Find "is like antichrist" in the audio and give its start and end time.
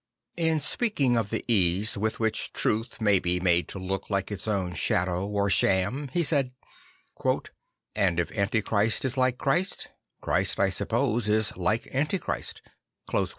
11.29-12.63